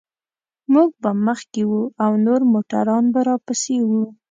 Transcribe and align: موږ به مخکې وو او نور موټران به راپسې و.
موږ 0.73 0.89
به 1.01 1.11
مخکې 1.27 1.61
وو 1.69 1.83
او 2.03 2.11
نور 2.25 2.41
موټران 2.51 3.03
به 3.13 3.19
راپسې 3.29 3.77
و. 3.87 3.89